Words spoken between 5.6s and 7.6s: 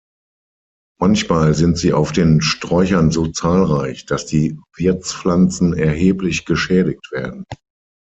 erheblich geschädigt werden.